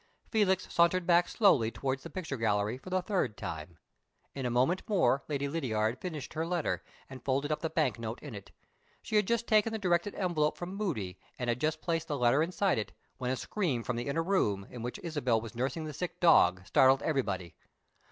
Felix 0.31 0.65
sauntered 0.73 1.05
back 1.05 1.29
slowly 1.29 1.69
towards 1.69 2.01
the 2.01 2.09
picture 2.09 2.35
gallery, 2.35 2.75
for 2.79 2.89
the 2.89 3.03
third 3.03 3.37
time. 3.37 3.77
In 4.33 4.47
a 4.47 4.49
moment 4.49 4.81
more 4.89 5.23
Lady 5.27 5.47
Lydiard 5.47 6.01
finished 6.01 6.33
her 6.33 6.43
letter, 6.43 6.83
and 7.07 7.23
folded 7.23 7.51
up 7.51 7.59
the 7.59 7.69
bank 7.69 7.99
note 7.99 8.19
in 8.23 8.33
it. 8.33 8.49
She 9.03 9.15
had 9.15 9.27
just 9.27 9.45
taken 9.45 9.71
the 9.71 9.77
directed 9.77 10.15
envelope 10.15 10.57
from 10.57 10.73
Moody, 10.75 11.19
and 11.37 11.49
had 11.51 11.61
just 11.61 11.81
placed 11.81 12.07
the 12.07 12.17
letter 12.17 12.41
inside 12.41 12.79
it, 12.79 12.93
when 13.19 13.29
a 13.29 13.35
scream 13.35 13.83
from 13.83 13.95
the 13.95 14.07
inner 14.07 14.23
room, 14.23 14.65
in 14.71 14.81
which 14.81 14.99
Isabel 15.03 15.39
was 15.39 15.53
nursing 15.53 15.85
the 15.85 15.93
sick 15.93 16.19
dog, 16.19 16.65
startled 16.65 17.03
everybody. 17.03 17.53